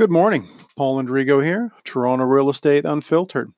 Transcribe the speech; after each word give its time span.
Good 0.00 0.10
morning. 0.10 0.48
Paul 0.78 1.02
Andrigo 1.02 1.44
here, 1.44 1.72
Toronto 1.84 2.24
Real 2.24 2.48
Estate 2.48 2.86
Unfiltered. 2.86 3.52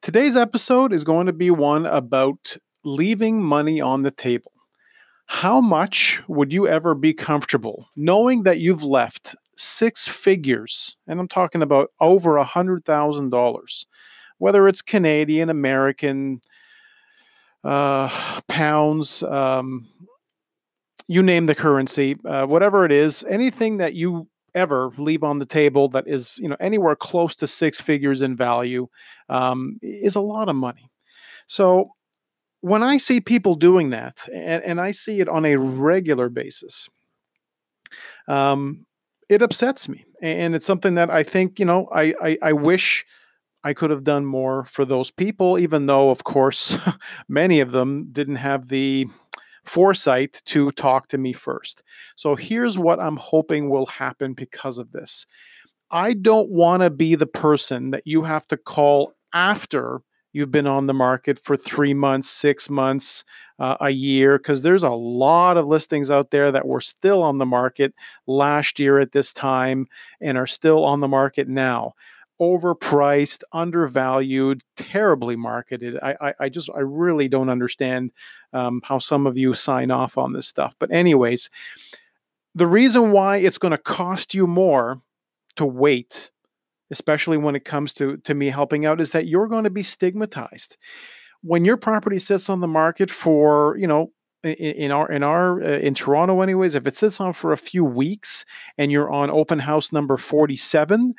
Today's 0.00 0.36
episode 0.36 0.92
is 0.92 1.02
going 1.02 1.26
to 1.26 1.32
be 1.32 1.50
one 1.50 1.86
about 1.86 2.56
leaving 2.84 3.42
money 3.42 3.80
on 3.80 4.02
the 4.02 4.12
table. 4.12 4.52
How 5.26 5.60
much 5.60 6.22
would 6.28 6.52
you 6.52 6.68
ever 6.68 6.94
be 6.94 7.12
comfortable 7.12 7.88
knowing 7.96 8.44
that 8.44 8.60
you've 8.60 8.84
left 8.84 9.34
six 9.56 10.06
figures, 10.06 10.96
and 11.08 11.18
I'm 11.18 11.26
talking 11.26 11.62
about 11.62 11.90
over 11.98 12.36
a 12.36 12.44
$100,000, 12.44 13.86
whether 14.38 14.68
it's 14.68 14.82
Canadian, 14.82 15.50
American, 15.50 16.42
uh, 17.64 18.40
pounds, 18.46 19.24
um, 19.24 19.88
you 21.08 21.24
name 21.24 21.46
the 21.46 21.56
currency, 21.56 22.16
uh, 22.24 22.46
whatever 22.46 22.84
it 22.84 22.92
is, 22.92 23.24
anything 23.28 23.78
that 23.78 23.94
you 23.94 24.28
ever 24.56 24.90
leave 24.98 25.22
on 25.22 25.38
the 25.38 25.46
table 25.46 25.88
that 25.90 26.08
is 26.08 26.36
you 26.38 26.48
know 26.48 26.56
anywhere 26.58 26.96
close 26.96 27.36
to 27.36 27.46
six 27.46 27.80
figures 27.80 28.22
in 28.22 28.36
value 28.36 28.88
um, 29.28 29.78
is 29.82 30.16
a 30.16 30.20
lot 30.20 30.48
of 30.48 30.56
money. 30.56 30.90
So 31.46 31.90
when 32.62 32.82
I 32.82 32.96
see 32.96 33.20
people 33.20 33.54
doing 33.54 33.90
that, 33.90 34.26
and, 34.32 34.64
and 34.64 34.80
I 34.80 34.90
see 34.90 35.20
it 35.20 35.28
on 35.28 35.44
a 35.44 35.56
regular 35.56 36.28
basis, 36.28 36.88
um, 38.26 38.86
it 39.28 39.42
upsets 39.42 39.88
me, 39.88 40.04
and 40.20 40.54
it's 40.54 40.66
something 40.66 40.94
that 40.96 41.10
I 41.10 41.22
think 41.22 41.60
you 41.60 41.66
know 41.66 41.88
I, 41.92 42.14
I, 42.20 42.38
I 42.42 42.52
wish. 42.52 43.04
I 43.64 43.74
could 43.74 43.90
have 43.90 44.04
done 44.04 44.24
more 44.24 44.64
for 44.66 44.84
those 44.84 45.10
people, 45.10 45.58
even 45.58 45.86
though, 45.86 46.10
of 46.10 46.22
course, 46.22 46.78
many 47.28 47.58
of 47.58 47.72
them 47.72 48.12
didn't 48.12 48.36
have 48.36 48.68
the 48.68 49.08
foresight 49.66 50.40
to 50.46 50.70
talk 50.72 51.08
to 51.08 51.18
me 51.18 51.32
first. 51.32 51.82
So 52.16 52.34
here's 52.34 52.78
what 52.78 53.00
I'm 53.00 53.16
hoping 53.16 53.68
will 53.70 53.86
happen 53.86 54.32
because 54.32 54.78
of 54.78 54.92
this. 54.92 55.26
I 55.90 56.14
don't 56.14 56.50
want 56.50 56.82
to 56.82 56.90
be 56.90 57.14
the 57.14 57.26
person 57.26 57.90
that 57.90 58.06
you 58.06 58.22
have 58.22 58.46
to 58.48 58.56
call 58.56 59.12
after 59.32 60.02
you've 60.32 60.50
been 60.50 60.66
on 60.66 60.86
the 60.86 60.94
market 60.94 61.38
for 61.42 61.56
three 61.56 61.94
months, 61.94 62.28
six 62.28 62.68
months, 62.68 63.24
uh, 63.58 63.76
a 63.80 63.90
year, 63.90 64.36
because 64.38 64.60
there's 64.62 64.82
a 64.82 64.90
lot 64.90 65.56
of 65.56 65.66
listings 65.66 66.10
out 66.10 66.30
there 66.30 66.52
that 66.52 66.66
were 66.66 66.80
still 66.80 67.22
on 67.22 67.38
the 67.38 67.46
market 67.46 67.94
last 68.26 68.78
year 68.78 68.98
at 68.98 69.12
this 69.12 69.32
time 69.32 69.86
and 70.20 70.36
are 70.36 70.46
still 70.46 70.84
on 70.84 71.00
the 71.00 71.08
market 71.08 71.48
now 71.48 71.94
overpriced, 72.40 73.42
undervalued, 73.52 74.62
terribly 74.76 75.36
marketed. 75.36 75.98
I, 76.02 76.16
I, 76.20 76.34
I, 76.40 76.48
just, 76.48 76.70
I 76.74 76.80
really 76.80 77.28
don't 77.28 77.48
understand 77.48 78.12
um, 78.52 78.82
how 78.84 78.98
some 78.98 79.26
of 79.26 79.36
you 79.36 79.54
sign 79.54 79.90
off 79.90 80.18
on 80.18 80.32
this 80.32 80.46
stuff. 80.46 80.76
But, 80.78 80.90
anyways, 80.90 81.50
the 82.54 82.66
reason 82.66 83.12
why 83.12 83.38
it's 83.38 83.58
going 83.58 83.72
to 83.72 83.78
cost 83.78 84.34
you 84.34 84.46
more 84.46 85.00
to 85.56 85.66
wait, 85.66 86.30
especially 86.90 87.38
when 87.38 87.56
it 87.56 87.64
comes 87.64 87.94
to, 87.94 88.18
to 88.18 88.34
me 88.34 88.48
helping 88.48 88.86
out, 88.86 89.00
is 89.00 89.12
that 89.12 89.26
you're 89.26 89.48
going 89.48 89.64
to 89.64 89.70
be 89.70 89.82
stigmatized. 89.82 90.76
When 91.42 91.64
your 91.64 91.76
property 91.76 92.18
sits 92.18 92.50
on 92.50 92.60
the 92.60 92.66
market 92.66 93.10
for, 93.10 93.76
you 93.78 93.86
know, 93.86 94.12
in 94.44 94.90
our 94.92 95.10
in 95.10 95.22
our 95.22 95.60
uh, 95.60 95.78
in 95.78 95.94
Toronto 95.94 96.40
anyways 96.40 96.76
if 96.76 96.86
it 96.86 96.96
sits 96.96 97.20
on 97.20 97.32
for 97.32 97.52
a 97.52 97.56
few 97.56 97.84
weeks 97.84 98.44
and 98.78 98.92
you're 98.92 99.10
on 99.10 99.28
open 99.28 99.58
house 99.58 99.92
number 99.92 100.16
47 100.16 101.14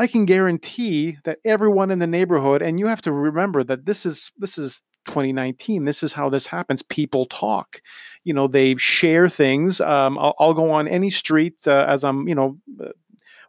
I 0.00 0.06
can 0.06 0.24
guarantee 0.24 1.18
that 1.24 1.40
everyone 1.44 1.90
in 1.90 1.98
the 1.98 2.06
neighborhood, 2.06 2.62
and 2.62 2.78
you 2.78 2.86
have 2.86 3.02
to 3.02 3.12
remember 3.12 3.62
that 3.64 3.84
this 3.84 4.06
is 4.06 4.32
this 4.38 4.56
is 4.56 4.82
2019. 5.08 5.84
This 5.84 6.02
is 6.02 6.14
how 6.14 6.30
this 6.30 6.46
happens. 6.46 6.82
People 6.82 7.26
talk. 7.26 7.82
You 8.24 8.32
know, 8.32 8.48
they 8.48 8.76
share 8.76 9.28
things. 9.28 9.78
Um, 9.78 10.16
I'll, 10.16 10.34
I'll, 10.38 10.54
go 10.54 10.72
on 10.72 10.88
any 10.88 11.10
street 11.10 11.56
uh, 11.66 11.84
as 11.86 12.02
I'm, 12.02 12.26
you 12.26 12.34
know, 12.34 12.56
uh, 12.82 12.92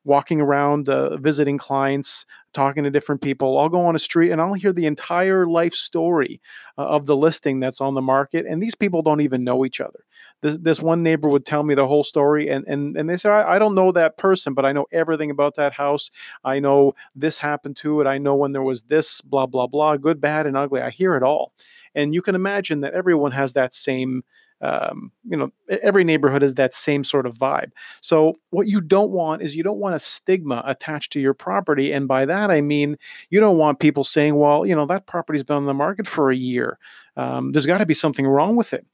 walking 0.03 0.41
around, 0.41 0.89
uh, 0.89 1.17
visiting 1.17 1.57
clients, 1.57 2.25
talking 2.53 2.83
to 2.83 2.89
different 2.89 3.21
people. 3.21 3.57
I'll 3.57 3.69
go 3.69 3.81
on 3.81 3.95
a 3.95 3.99
street 3.99 4.31
and 4.31 4.41
I'll 4.41 4.53
hear 4.53 4.73
the 4.73 4.87
entire 4.87 5.45
life 5.45 5.73
story 5.73 6.41
uh, 6.77 6.85
of 6.87 7.05
the 7.05 7.15
listing 7.15 7.59
that's 7.59 7.81
on 7.81 7.93
the 7.93 8.01
market. 8.01 8.45
And 8.45 8.61
these 8.61 8.75
people 8.75 9.01
don't 9.01 9.21
even 9.21 9.43
know 9.43 9.65
each 9.65 9.79
other. 9.79 10.05
This, 10.41 10.57
this 10.57 10.81
one 10.81 11.03
neighbor 11.03 11.29
would 11.29 11.45
tell 11.45 11.61
me 11.61 11.75
the 11.75 11.87
whole 11.87 12.03
story, 12.03 12.49
and, 12.49 12.65
and, 12.67 12.97
and 12.97 13.07
they 13.07 13.17
say, 13.17 13.29
I, 13.29 13.55
I 13.55 13.59
don't 13.59 13.75
know 13.75 13.91
that 13.91 14.17
person, 14.17 14.55
but 14.55 14.65
I 14.65 14.71
know 14.71 14.87
everything 14.91 15.29
about 15.29 15.55
that 15.55 15.73
house. 15.73 16.09
I 16.43 16.59
know 16.59 16.93
this 17.15 17.37
happened 17.37 17.77
to 17.77 18.01
it. 18.01 18.07
I 18.07 18.17
know 18.17 18.35
when 18.35 18.51
there 18.51 18.63
was 18.63 18.81
this, 18.83 19.21
blah, 19.21 19.45
blah, 19.45 19.67
blah, 19.67 19.97
good, 19.97 20.19
bad, 20.19 20.47
and 20.47 20.57
ugly. 20.57 20.81
I 20.81 20.89
hear 20.89 21.15
it 21.15 21.21
all. 21.21 21.53
And 21.93 22.15
you 22.15 22.23
can 22.23 22.35
imagine 22.35 22.81
that 22.81 22.93
everyone 22.93 23.33
has 23.33 23.53
that 23.53 23.73
same 23.73 24.23
um, 24.61 25.11
you 25.27 25.37
know 25.37 25.51
every 25.81 26.03
neighborhood 26.03 26.41
has 26.41 26.55
that 26.55 26.73
same 26.73 27.03
sort 27.03 27.25
of 27.25 27.37
vibe. 27.37 27.71
So 28.01 28.39
what 28.49 28.67
you 28.67 28.81
don't 28.81 29.11
want 29.11 29.41
is 29.41 29.55
you 29.55 29.63
don't 29.63 29.79
want 29.79 29.95
a 29.95 29.99
stigma 29.99 30.63
attached 30.65 31.11
to 31.13 31.19
your 31.19 31.33
property 31.33 31.91
and 31.91 32.07
by 32.07 32.25
that 32.25 32.51
i 32.51 32.61
mean 32.61 32.97
you 33.29 33.39
don't 33.39 33.57
want 33.57 33.79
people 33.79 34.03
saying 34.03 34.35
well 34.35 34.65
you 34.65 34.75
know 34.75 34.85
that 34.85 35.05
property's 35.07 35.43
been 35.43 35.57
on 35.57 35.65
the 35.65 35.73
market 35.73 36.07
for 36.07 36.29
a 36.29 36.35
year. 36.35 36.77
Um, 37.17 37.51
there's 37.51 37.65
got 37.65 37.79
to 37.79 37.85
be 37.85 37.93
something 37.93 38.25
wrong 38.25 38.55
with 38.55 38.73
it 38.73 38.85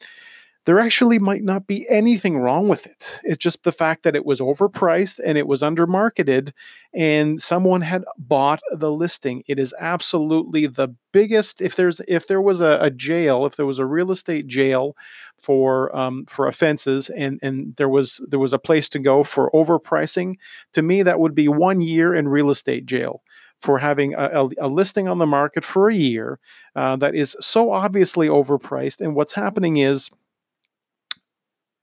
there 0.67 0.79
actually 0.81 1.17
might 1.17 1.43
not 1.43 1.65
be 1.65 1.89
anything 1.89 2.39
wrong 2.39 2.67
with 2.67 2.85
it. 2.85 3.21
It's 3.23 3.41
just 3.41 3.63
the 3.63 3.71
fact 3.71 4.03
that 4.03 4.17
it 4.17 4.25
was 4.25 4.41
overpriced 4.41 5.17
and 5.23 5.37
it 5.37 5.47
was 5.47 5.61
undermarketed 5.61 6.51
and 6.93 7.41
someone 7.41 7.79
had 7.79 8.03
bought 8.17 8.59
the 8.73 8.91
listing. 8.91 9.43
It 9.47 9.59
is 9.59 9.73
absolutely 9.79 10.67
the 10.67 10.93
biggest 11.13 11.61
if 11.61 11.77
there's 11.77 12.01
if 12.09 12.27
there 12.27 12.41
was 12.41 12.59
a, 12.59 12.79
a 12.81 12.91
jail, 12.91 13.45
if 13.45 13.55
there 13.55 13.65
was 13.65 13.79
a 13.79 13.85
real 13.85 14.11
estate 14.11 14.45
jail 14.47 14.97
for 15.37 15.95
um, 15.95 16.25
for 16.25 16.49
offenses 16.49 17.09
and 17.11 17.39
and 17.41 17.73
there 17.77 17.87
was 17.87 18.19
there 18.27 18.37
was 18.37 18.51
a 18.51 18.59
place 18.59 18.89
to 18.89 18.99
go 18.99 19.23
for 19.23 19.49
overpricing, 19.51 20.35
to 20.73 20.81
me 20.81 21.01
that 21.01 21.21
would 21.21 21.33
be 21.33 21.47
one 21.47 21.79
year 21.79 22.13
in 22.13 22.27
real 22.27 22.49
estate 22.49 22.85
jail 22.85 23.23
for 23.61 23.79
having 23.79 24.15
a, 24.15 24.29
a, 24.33 24.49
a, 24.59 24.67
listing 24.67 25.07
on 25.07 25.17
the 25.17 25.25
market 25.25 25.63
for 25.63 25.89
a 25.89 25.95
year 25.95 26.39
uh, 26.75 26.97
that 26.97 27.15
is 27.15 27.37
so 27.39 27.71
obviously 27.71 28.27
overpriced. 28.27 28.99
And 28.99 29.15
what's 29.15 29.33
happening 29.33 29.77
is 29.77 30.11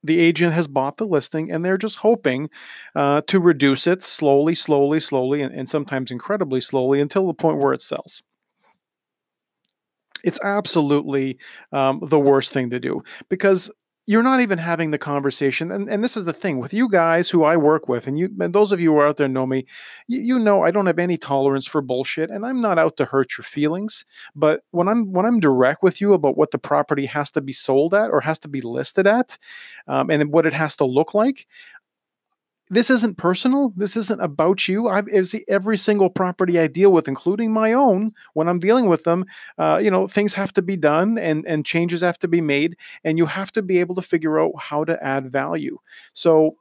the 0.05 0.19
agent 0.19 0.53
has 0.53 0.67
bought 0.67 0.97
the 0.97 1.05
listing 1.05 1.51
and 1.51 1.63
they're 1.63 1.77
just 1.77 1.97
hoping 1.97 2.49
uh, 2.95 3.21
to 3.27 3.39
reduce 3.39 3.87
it 3.87 4.03
slowly, 4.03 4.55
slowly, 4.55 4.99
slowly, 4.99 5.41
and, 5.41 5.53
and 5.53 5.69
sometimes 5.69 6.11
incredibly 6.11 6.61
slowly 6.61 7.01
until 7.01 7.27
the 7.27 7.33
point 7.33 7.59
where 7.59 7.73
it 7.73 7.81
sells. 7.81 8.23
It's 10.23 10.39
absolutely 10.43 11.37
um, 11.71 11.99
the 12.01 12.19
worst 12.19 12.51
thing 12.51 12.69
to 12.71 12.79
do 12.79 13.03
because 13.29 13.69
you're 14.07 14.23
not 14.23 14.39
even 14.39 14.59
having 14.59 14.91
the 14.91 14.97
conversation 14.97 15.71
and, 15.71 15.89
and 15.89 16.03
this 16.03 16.15
is 16.15 16.25
the 16.25 16.33
thing 16.33 16.59
with 16.59 16.73
you 16.73 16.87
guys 16.89 17.29
who 17.29 17.43
i 17.43 17.57
work 17.57 17.87
with 17.87 18.07
and 18.07 18.19
you 18.19 18.29
and 18.39 18.53
those 18.53 18.71
of 18.71 18.79
you 18.79 18.91
who 18.91 18.99
are 18.99 19.07
out 19.07 19.17
there 19.17 19.27
know 19.27 19.45
me 19.45 19.65
you, 20.07 20.19
you 20.19 20.39
know 20.39 20.63
i 20.63 20.71
don't 20.71 20.85
have 20.85 20.99
any 20.99 21.17
tolerance 21.17 21.65
for 21.65 21.81
bullshit 21.81 22.29
and 22.29 22.45
i'm 22.45 22.61
not 22.61 22.77
out 22.77 22.97
to 22.97 23.05
hurt 23.05 23.37
your 23.37 23.43
feelings 23.43 24.05
but 24.35 24.61
when 24.71 24.87
i'm 24.87 25.11
when 25.11 25.25
i'm 25.25 25.39
direct 25.39 25.81
with 25.81 26.01
you 26.01 26.13
about 26.13 26.37
what 26.37 26.51
the 26.51 26.57
property 26.57 27.05
has 27.05 27.31
to 27.31 27.41
be 27.41 27.53
sold 27.53 27.93
at 27.93 28.11
or 28.11 28.21
has 28.21 28.39
to 28.39 28.47
be 28.47 28.61
listed 28.61 29.07
at 29.07 29.37
um, 29.87 30.09
and 30.09 30.31
what 30.31 30.45
it 30.45 30.53
has 30.53 30.75
to 30.75 30.85
look 30.85 31.13
like 31.13 31.47
this 32.69 32.89
isn't 32.89 33.17
personal. 33.17 33.73
This 33.75 33.95
isn't 33.95 34.21
about 34.21 34.67
you. 34.67 34.87
I've 34.87 35.07
every 35.47 35.77
single 35.77 36.09
property 36.09 36.59
I 36.59 36.67
deal 36.67 36.91
with, 36.91 37.07
including 37.07 37.51
my 37.51 37.73
own, 37.73 38.11
when 38.33 38.49
I'm 38.49 38.59
dealing 38.59 38.87
with 38.87 39.03
them, 39.03 39.25
uh, 39.57 39.79
you 39.81 39.91
know, 39.91 40.07
things 40.07 40.33
have 40.33 40.51
to 40.53 40.61
be 40.61 40.75
done 40.75 41.17
and 41.17 41.45
and 41.45 41.65
changes 41.65 42.01
have 42.01 42.19
to 42.19 42.27
be 42.27 42.41
made, 42.41 42.75
and 43.03 43.17
you 43.17 43.25
have 43.27 43.51
to 43.53 43.61
be 43.61 43.79
able 43.79 43.95
to 43.95 44.01
figure 44.01 44.39
out 44.39 44.53
how 44.57 44.83
to 44.83 45.01
add 45.03 45.31
value. 45.31 45.77
So 46.13 46.57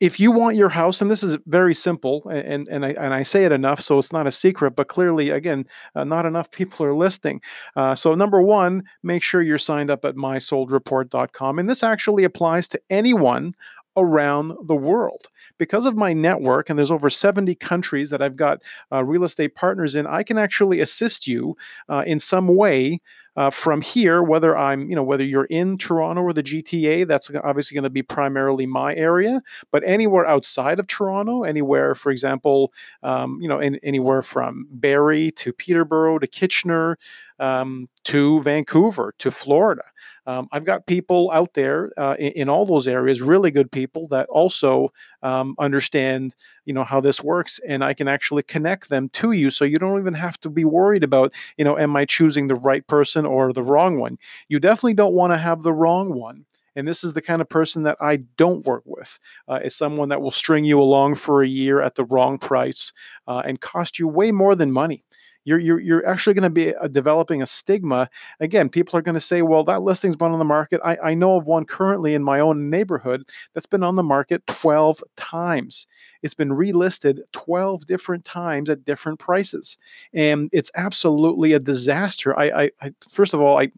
if 0.00 0.18
you 0.18 0.32
want 0.32 0.56
your 0.56 0.68
house, 0.68 1.00
and 1.00 1.10
this 1.10 1.22
is 1.22 1.38
very 1.46 1.74
simple, 1.74 2.28
and 2.28 2.68
and 2.68 2.84
I 2.84 2.90
and 2.90 3.14
I 3.14 3.22
say 3.22 3.44
it 3.44 3.52
enough, 3.52 3.80
so 3.80 3.98
it's 3.98 4.12
not 4.12 4.26
a 4.26 4.32
secret, 4.32 4.72
but 4.72 4.88
clearly, 4.88 5.30
again, 5.30 5.66
uh, 5.94 6.04
not 6.04 6.26
enough 6.26 6.50
people 6.50 6.84
are 6.84 6.94
listing. 6.94 7.40
Uh, 7.76 7.94
so 7.94 8.14
number 8.14 8.42
one, 8.42 8.82
make 9.02 9.22
sure 9.22 9.40
you're 9.40 9.58
signed 9.58 9.90
up 9.90 10.04
at 10.04 10.16
mysoldreport.com, 10.16 11.58
and 11.58 11.70
this 11.70 11.82
actually 11.82 12.24
applies 12.24 12.66
to 12.68 12.80
anyone 12.90 13.54
around 13.96 14.56
the 14.66 14.76
world. 14.76 15.28
Because 15.58 15.86
of 15.86 15.96
my 15.96 16.12
network, 16.12 16.68
and 16.68 16.78
there's 16.78 16.90
over 16.90 17.08
70 17.08 17.54
countries 17.56 18.10
that 18.10 18.20
I've 18.20 18.36
got 18.36 18.62
uh, 18.92 19.04
real 19.04 19.24
estate 19.24 19.54
partners 19.54 19.94
in, 19.94 20.06
I 20.06 20.22
can 20.22 20.36
actually 20.38 20.80
assist 20.80 21.26
you 21.26 21.56
uh, 21.88 22.02
in 22.06 22.20
some 22.20 22.48
way. 22.48 23.00
Uh, 23.36 23.50
from 23.50 23.80
here, 23.80 24.22
whether 24.22 24.56
I'm, 24.56 24.88
you 24.88 24.94
know, 24.94 25.02
whether 25.02 25.24
you're 25.24 25.46
in 25.46 25.76
Toronto 25.76 26.22
or 26.22 26.32
the 26.32 26.42
GTA, 26.42 27.08
that's 27.08 27.28
obviously 27.42 27.74
going 27.74 27.82
to 27.82 27.90
be 27.90 28.00
primarily 28.00 28.64
my 28.64 28.94
area. 28.94 29.42
But 29.72 29.82
anywhere 29.84 30.24
outside 30.24 30.78
of 30.78 30.86
Toronto, 30.86 31.42
anywhere, 31.42 31.96
for 31.96 32.12
example, 32.12 32.72
um, 33.02 33.40
you 33.42 33.48
know, 33.48 33.58
in, 33.58 33.80
anywhere 33.82 34.22
from 34.22 34.68
Barrie 34.70 35.32
to 35.32 35.52
Peterborough 35.52 36.20
to 36.20 36.28
Kitchener 36.28 36.96
um, 37.40 37.88
to 38.04 38.40
Vancouver 38.42 39.14
to 39.18 39.32
Florida, 39.32 39.82
um, 40.26 40.48
I've 40.52 40.64
got 40.64 40.86
people 40.86 41.30
out 41.32 41.54
there 41.54 41.92
uh, 41.96 42.16
in, 42.18 42.32
in, 42.32 42.48
all 42.48 42.64
those 42.64 42.88
areas, 42.88 43.20
really 43.20 43.50
good 43.50 43.70
people 43.70 44.08
that 44.08 44.28
also 44.28 44.92
um, 45.22 45.54
understand, 45.58 46.34
you 46.64 46.72
know, 46.72 46.84
how 46.84 47.00
this 47.00 47.22
works, 47.22 47.60
and 47.66 47.84
I 47.84 47.94
can 47.94 48.08
actually 48.08 48.42
connect 48.42 48.88
them 48.88 49.08
to 49.10 49.32
you, 49.32 49.50
so 49.50 49.64
you 49.64 49.78
don't 49.78 50.00
even 50.00 50.14
have 50.14 50.40
to 50.40 50.50
be 50.50 50.64
worried 50.64 51.04
about, 51.04 51.32
you 51.58 51.64
know, 51.64 51.78
am 51.78 51.94
I 51.96 52.04
choosing 52.04 52.48
the 52.48 52.54
right 52.54 52.86
person 52.86 53.26
or 53.26 53.52
the 53.52 53.62
wrong 53.62 53.98
one? 53.98 54.18
You 54.48 54.58
definitely 54.60 54.94
don't 54.94 55.14
want 55.14 55.32
to 55.32 55.38
have 55.38 55.62
the 55.62 55.72
wrong 55.72 56.14
one 56.14 56.46
And 56.76 56.88
this 56.88 57.04
is 57.04 57.12
the 57.12 57.22
kind 57.22 57.40
of 57.40 57.48
person 57.48 57.84
that 57.84 57.96
I 58.00 58.16
don't 58.36 58.66
work 58.66 58.82
with. 58.84 59.18
Uh, 59.48 59.60
is 59.62 59.76
someone 59.76 60.08
that 60.08 60.20
will 60.20 60.30
string 60.30 60.64
you 60.64 60.80
along 60.80 61.16
for 61.16 61.42
a 61.42 61.46
year 61.46 61.80
at 61.80 61.94
the 61.94 62.04
wrong 62.04 62.38
price 62.38 62.92
uh, 63.26 63.42
and 63.44 63.60
cost 63.60 63.98
you 63.98 64.08
way 64.08 64.32
more 64.32 64.54
than 64.54 64.72
money 64.72 65.04
you're 65.44 65.58
you're, 65.58 65.80
you're 65.80 66.06
actually 66.06 66.34
going 66.34 66.42
to 66.42 66.50
be 66.50 66.74
uh, 66.74 66.88
developing 66.88 67.42
a 67.42 67.46
stigma. 67.46 68.08
Again, 68.40 68.68
people 68.68 68.98
are 68.98 69.02
going 69.02 69.14
to 69.14 69.20
say, 69.20 69.42
well, 69.42 69.64
that 69.64 69.82
listing's 69.82 70.16
been 70.16 70.32
on 70.32 70.38
the 70.38 70.44
market. 70.44 70.80
I, 70.84 70.96
I 71.02 71.14
know 71.14 71.36
of 71.36 71.46
one 71.46 71.64
currently 71.64 72.14
in 72.14 72.22
my 72.22 72.40
own 72.40 72.70
neighborhood 72.70 73.28
that's 73.52 73.66
been 73.66 73.82
on 73.82 73.96
the 73.96 74.02
market 74.02 74.46
12 74.46 75.02
times. 75.16 75.86
It's 76.22 76.34
been 76.34 76.50
relisted 76.50 77.18
12 77.32 77.86
different 77.86 78.24
times 78.24 78.70
at 78.70 78.84
different 78.84 79.18
prices. 79.18 79.76
And 80.14 80.48
it's 80.52 80.70
absolutely 80.74 81.52
a 81.52 81.60
disaster. 81.60 82.36
I, 82.38 82.44
I, 82.44 82.70
I 82.80 82.94
first 83.10 83.34
of 83.34 83.40
all, 83.40 83.58
I, 83.58 83.70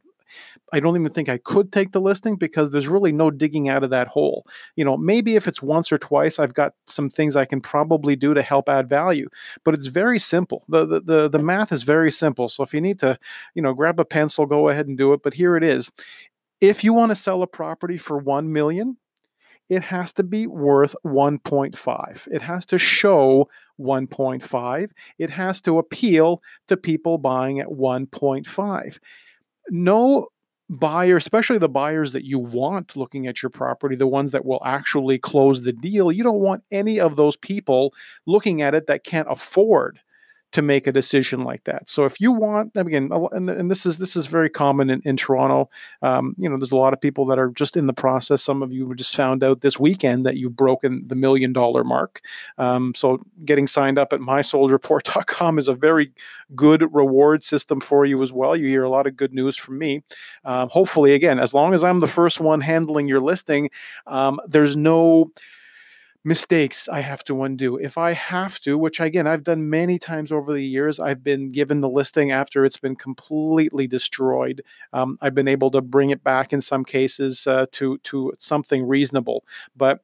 I 0.73 0.81
don't 0.81 0.97
even 0.97 1.13
think 1.13 1.29
I 1.29 1.39
could 1.39 1.73
take 1.73 1.93
the 1.93 2.01
listing 2.01 2.37
because 2.37 2.71
there's 2.71 2.89
really 2.89 3.13
no 3.13 3.31
digging 3.31 3.69
out 3.69 3.85
of 3.85 3.91
that 3.91 4.09
hole. 4.09 4.47
You 4.75 4.85
know, 4.85 4.97
maybe 4.97 5.37
if 5.37 5.47
it's 5.47 5.63
once 5.63 5.93
or 5.93 5.99
twice, 5.99 6.39
I've 6.39 6.55
got 6.55 6.75
some 6.87 7.09
things 7.09 7.37
I 7.37 7.45
can 7.45 7.61
probably 7.61 8.17
do 8.17 8.35
to 8.35 8.43
help 8.43 8.69
add 8.69 8.89
value. 8.89 9.29
But 9.65 9.75
it's 9.75 9.87
very 9.87 10.19
simple. 10.19 10.65
The 10.69 10.85
the 10.87 11.01
the, 11.01 11.29
the 11.29 11.39
math 11.39 11.73
is 11.73 11.83
very 11.85 12.11
simple. 12.11 12.49
So 12.49 12.63
if 12.63 12.75
you 12.75 12.81
need 12.81 12.99
to, 13.01 13.19
you 13.55 13.63
know, 13.63 13.75
grab 13.75 14.01
a 14.01 14.05
pencil, 14.05 14.47
go 14.47 14.69
ahead 14.69 14.89
and 14.89 14.99
do 14.99 15.13
it. 15.13 15.23
But 15.23 15.35
here 15.35 15.57
it 15.57 15.63
is. 15.63 15.91
If 16.61 16.83
you 16.83 16.93
want 16.93 17.11
to 17.11 17.17
sell 17.17 17.43
a 17.43 17.47
property 17.47 17.99
for 17.99 18.17
1 18.17 18.51
million, 18.51 18.97
it 19.69 19.83
has 19.83 20.13
to 20.15 20.23
be 20.23 20.47
worth 20.47 20.95
1.5. 21.05 22.29
It 22.31 22.43
has 22.43 22.65
to 22.67 22.79
show 22.79 23.49
1.5. 23.81 24.91
It 25.19 25.31
has 25.31 25.61
to 25.63 25.79
appeal 25.79 26.43
to 26.69 26.77
people 26.77 27.19
buying 27.19 27.61
at 27.61 27.67
1.5. 27.67 28.99
No 29.71 30.29
buyer, 30.69 31.17
especially 31.17 31.59
the 31.59 31.69
buyers 31.69 32.13
that 32.13 32.25
you 32.25 32.39
want 32.39 32.97
looking 32.97 33.27
at 33.27 33.43
your 33.43 33.51
property, 33.51 33.95
the 33.95 34.07
ones 34.07 34.33
that 34.33 34.45
will 34.45 34.63
actually 34.65 35.19
close 35.19 35.63
the 35.63 35.73
deal, 35.73 36.11
you 36.11 36.25
don't 36.25 36.41
want 36.41 36.63
any 36.71 36.99
of 37.01 37.17
those 37.17 37.37
people 37.37 37.95
looking 38.27 38.63
at 38.63 38.75
it 38.75 38.87
that 38.87 39.05
can't 39.05 39.29
afford 39.31 40.01
to 40.53 40.63
make 40.63 40.87
a 40.87 40.93
decision 40.93 41.41
like 41.41 41.65
that. 41.65 41.89
So 41.89 42.05
if 42.05 42.21
you 42.21 42.33
want, 42.33 42.73
again, 42.75 43.11
and, 43.33 43.51
and 43.51 43.71
this 43.71 43.85
is 43.85 43.99
this 43.99 44.17
is 44.17 44.27
very 44.27 44.49
common 44.49 44.91
in, 44.91 45.03
in 45.05 45.17
Toronto. 45.17 45.69
Um, 46.03 46.35
you 46.39 46.49
know, 46.49 46.57
there's 46.57 46.73
a 46.73 46.77
lot 46.77 46.93
of 46.93 47.01
people 47.01 47.27
that 47.27 47.39
are 47.39 47.51
just 47.51 47.77
in 47.77 47.87
the 47.87 47.93
process. 47.93 48.43
Some 48.43 48.63
of 48.63 48.73
you 48.73 48.95
just 48.95 49.17
found 49.17 49.43
out 49.43 49.61
this 49.61 49.79
weekend 49.79 50.25
that 50.25 50.37
you've 50.37 50.57
broken 50.57 51.03
the 51.07 51.15
million 51.15 51.53
dollar 51.53 51.85
mark. 51.85 52.21
Um, 52.59 52.95
so 52.95 53.21
getting 53.45 53.67
signed 53.67 53.99
up 53.99 54.13
at 54.13 54.21
mysoldreport.com 54.21 55.59
is 55.59 55.69
a 55.69 55.75
very 55.75 56.13
good 56.55 56.89
reward 56.95 57.43
system 57.43 57.81
for 57.81 58.05
you 58.05 58.23
as 58.23 58.33
well. 58.33 58.57
You 58.57 58.69
hear 58.69 58.85
a 58.85 58.91
lot 58.91 59.07
of 59.07 59.17
good 59.17 59.35
news 59.35 59.57
from 59.57 59.79
me. 59.79 60.03
Um, 60.45 60.69
hopefully, 60.71 61.13
again, 61.13 61.39
as 61.41 61.55
long 61.55 61.75
as 61.75 61.83
I'm 61.83 62.01
the 62.01 62.07
first 62.07 62.41
one 62.41 62.61
handling 62.61 63.09
your 63.09 63.21
listing, 63.21 63.71
um, 64.07 64.41
there's 64.47 64.77
no 64.77 65.33
mistakes 66.27 66.89
I 66.89 67.01
have 67.01 67.23
to 67.27 67.45
undo. 67.45 67.77
If 67.77 67.97
I 67.97 68.11
have 68.13 68.59
to, 68.61 68.77
which 68.77 68.99
again, 68.99 69.29
I've 69.29 69.45
done 69.45 69.71
many 69.71 69.97
times 69.97 70.33
over 70.33 70.53
the 70.53 70.61
years, 70.61 70.99
I've 70.99 71.23
been 71.23 71.53
given 71.53 71.81
the 71.81 71.89
listing 71.89 72.33
after 72.33 72.65
it's 72.65 72.79
been 72.79 72.97
completely 72.97 73.87
destroyed. 73.87 74.61
Um, 74.93 75.19
I've 75.23 75.37
been 75.37 75.47
able 75.47 75.71
to 75.71 75.81
bring 75.81 76.11
it 76.11 76.25
back 76.25 76.53
in 76.53 76.61
some 76.61 76.85
cases 76.85 77.47
uh, 77.47 77.67
to, 77.73 77.99
to 77.99 78.33
something 78.41 78.89
reasonable. 78.89 79.45
But 79.77 80.01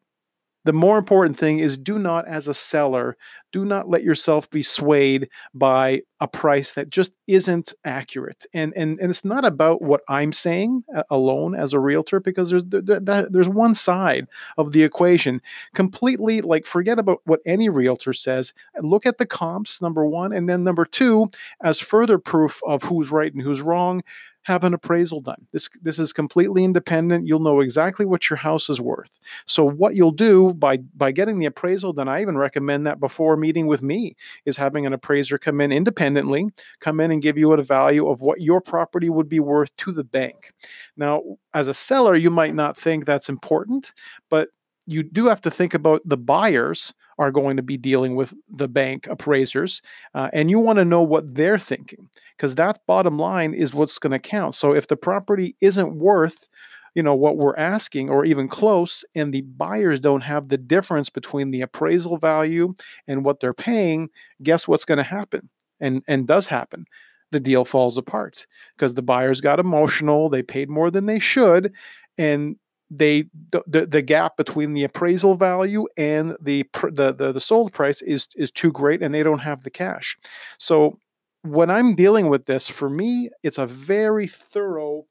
the 0.64 0.72
more 0.72 0.98
important 0.98 1.38
thing 1.38 1.58
is 1.58 1.76
do 1.76 1.98
not, 1.98 2.26
as 2.28 2.48
a 2.48 2.54
seller, 2.54 3.16
do 3.50 3.64
not 3.64 3.88
let 3.88 4.02
yourself 4.02 4.48
be 4.50 4.62
swayed 4.62 5.28
by 5.54 6.02
a 6.20 6.28
price 6.28 6.72
that 6.72 6.88
just 6.88 7.16
isn't 7.26 7.74
accurate. 7.84 8.46
And 8.54 8.72
and, 8.76 8.98
and 9.00 9.10
it's 9.10 9.24
not 9.24 9.44
about 9.44 9.82
what 9.82 10.02
I'm 10.08 10.32
saying 10.32 10.82
uh, 10.96 11.02
alone 11.10 11.54
as 11.54 11.74
a 11.74 11.80
realtor, 11.80 12.20
because 12.20 12.50
there's 12.50 12.64
there's 12.64 13.48
one 13.48 13.74
side 13.74 14.26
of 14.56 14.72
the 14.72 14.84
equation 14.84 15.42
completely 15.74 16.40
like 16.40 16.64
forget 16.64 16.98
about 16.98 17.20
what 17.24 17.40
any 17.44 17.68
realtor 17.68 18.12
says. 18.12 18.54
Look 18.80 19.04
at 19.04 19.18
the 19.18 19.26
comps, 19.26 19.82
number 19.82 20.06
one, 20.06 20.32
and 20.32 20.48
then 20.48 20.64
number 20.64 20.84
two, 20.84 21.30
as 21.62 21.80
further 21.80 22.18
proof 22.18 22.60
of 22.66 22.82
who's 22.84 23.10
right 23.10 23.32
and 23.32 23.42
who's 23.42 23.60
wrong 23.60 24.02
have 24.42 24.64
an 24.64 24.74
appraisal 24.74 25.20
done. 25.20 25.46
This 25.52 25.68
this 25.82 25.98
is 25.98 26.12
completely 26.12 26.64
independent. 26.64 27.26
You'll 27.26 27.40
know 27.40 27.60
exactly 27.60 28.04
what 28.04 28.28
your 28.28 28.36
house 28.36 28.68
is 28.68 28.80
worth. 28.80 29.20
So 29.46 29.64
what 29.64 29.94
you'll 29.94 30.10
do 30.10 30.54
by 30.54 30.78
by 30.78 31.12
getting 31.12 31.38
the 31.38 31.46
appraisal 31.46 31.92
done, 31.92 32.08
I 32.08 32.20
even 32.20 32.36
recommend 32.36 32.86
that 32.86 33.00
before 33.00 33.36
meeting 33.36 33.66
with 33.66 33.82
me 33.82 34.16
is 34.44 34.56
having 34.56 34.86
an 34.86 34.92
appraiser 34.92 35.38
come 35.38 35.60
in 35.60 35.72
independently, 35.72 36.48
come 36.80 37.00
in 37.00 37.10
and 37.10 37.22
give 37.22 37.38
you 37.38 37.52
a 37.52 37.62
value 37.62 38.08
of 38.08 38.20
what 38.20 38.40
your 38.40 38.60
property 38.60 39.08
would 39.08 39.28
be 39.28 39.40
worth 39.40 39.74
to 39.76 39.92
the 39.92 40.04
bank. 40.04 40.52
Now, 40.96 41.22
as 41.54 41.68
a 41.68 41.74
seller, 41.74 42.16
you 42.16 42.30
might 42.30 42.54
not 42.54 42.76
think 42.76 43.04
that's 43.04 43.28
important, 43.28 43.92
but 44.28 44.48
you 44.86 45.02
do 45.02 45.26
have 45.26 45.40
to 45.42 45.50
think 45.50 45.74
about 45.74 46.02
the 46.04 46.16
buyers 46.16 46.92
are 47.18 47.30
going 47.30 47.56
to 47.56 47.62
be 47.62 47.76
dealing 47.76 48.16
with 48.16 48.34
the 48.48 48.68
bank 48.68 49.06
appraisers 49.06 49.82
uh, 50.14 50.28
and 50.32 50.50
you 50.50 50.58
want 50.58 50.78
to 50.78 50.84
know 50.84 51.02
what 51.02 51.34
they're 51.34 51.58
thinking 51.58 52.08
because 52.36 52.54
that 52.54 52.80
bottom 52.86 53.18
line 53.18 53.54
is 53.54 53.74
what's 53.74 53.98
going 53.98 54.10
to 54.10 54.18
count. 54.18 54.54
So 54.54 54.74
if 54.74 54.88
the 54.88 54.96
property 54.96 55.56
isn't 55.60 55.96
worth 55.96 56.48
you 56.94 57.02
know 57.02 57.14
what 57.14 57.38
we're 57.38 57.56
asking 57.56 58.10
or 58.10 58.24
even 58.24 58.48
close 58.48 59.04
and 59.14 59.32
the 59.32 59.40
buyers 59.42 59.98
don't 59.98 60.20
have 60.20 60.48
the 60.48 60.58
difference 60.58 61.08
between 61.08 61.50
the 61.50 61.62
appraisal 61.62 62.18
value 62.18 62.74
and 63.08 63.24
what 63.24 63.40
they're 63.40 63.54
paying 63.54 64.10
guess 64.42 64.68
what's 64.68 64.84
going 64.84 64.98
to 64.98 65.04
happen? 65.04 65.48
And 65.80 66.02
and 66.06 66.26
does 66.26 66.46
happen. 66.46 66.84
The 67.30 67.40
deal 67.40 67.64
falls 67.64 67.96
apart 67.96 68.46
because 68.76 68.94
the 68.94 69.02
buyers 69.02 69.40
got 69.40 69.58
emotional 69.58 70.28
they 70.28 70.42
paid 70.42 70.68
more 70.68 70.90
than 70.90 71.06
they 71.06 71.18
should 71.18 71.72
and 72.18 72.56
they 72.94 73.24
the, 73.66 73.86
the 73.86 74.02
gap 74.02 74.36
between 74.36 74.74
the 74.74 74.84
appraisal 74.84 75.34
value 75.34 75.86
and 75.96 76.36
the, 76.40 76.64
the 76.82 77.12
the 77.12 77.32
the 77.32 77.40
sold 77.40 77.72
price 77.72 78.02
is 78.02 78.28
is 78.36 78.50
too 78.50 78.70
great 78.70 79.02
and 79.02 79.14
they 79.14 79.22
don't 79.22 79.38
have 79.40 79.62
the 79.62 79.70
cash. 79.70 80.18
So 80.58 80.98
when 81.42 81.70
i'm 81.70 81.94
dealing 81.94 82.28
with 82.28 82.46
this 82.46 82.68
for 82.68 82.88
me 82.88 83.28
it's 83.42 83.58
a 83.58 83.66
very 83.66 84.26
thorough 84.26 85.04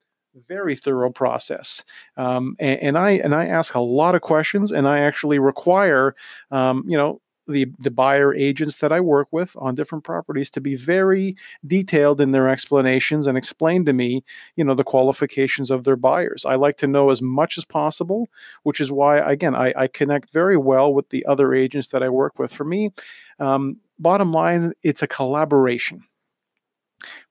very 0.47 0.77
thorough 0.77 1.11
process. 1.11 1.83
Um, 2.15 2.55
and, 2.57 2.79
and, 2.79 2.97
i 2.97 3.11
and 3.11 3.35
i 3.35 3.45
ask 3.45 3.75
a 3.75 3.81
lot 3.81 4.15
of 4.15 4.21
questions 4.21 4.71
and 4.71 4.87
i 4.87 4.99
actually 4.99 5.39
require 5.39 6.15
um, 6.51 6.85
you 6.87 6.97
know 6.97 7.19
the 7.47 7.67
the 7.79 7.91
buyer 7.91 8.33
agents 8.33 8.77
that 8.77 8.91
I 8.91 8.99
work 8.99 9.27
with 9.31 9.55
on 9.57 9.75
different 9.75 10.03
properties 10.03 10.49
to 10.51 10.61
be 10.61 10.75
very 10.75 11.35
detailed 11.65 12.21
in 12.21 12.31
their 12.31 12.49
explanations 12.49 13.27
and 13.27 13.37
explain 13.37 13.85
to 13.85 13.93
me, 13.93 14.23
you 14.55 14.63
know, 14.63 14.73
the 14.73 14.83
qualifications 14.83 15.71
of 15.71 15.83
their 15.83 15.95
buyers. 15.95 16.45
I 16.45 16.55
like 16.55 16.77
to 16.77 16.87
know 16.87 17.09
as 17.09 17.21
much 17.21 17.57
as 17.57 17.65
possible, 17.65 18.29
which 18.63 18.79
is 18.79 18.91
why 18.91 19.17
again 19.17 19.55
I, 19.55 19.73
I 19.75 19.87
connect 19.87 20.31
very 20.31 20.57
well 20.57 20.93
with 20.93 21.09
the 21.09 21.25
other 21.25 21.53
agents 21.53 21.89
that 21.89 22.03
I 22.03 22.09
work 22.09 22.39
with. 22.39 22.53
For 22.53 22.63
me, 22.63 22.91
um, 23.39 23.77
bottom 23.99 24.31
line, 24.31 24.73
it's 24.83 25.01
a 25.01 25.07
collaboration. 25.07 26.03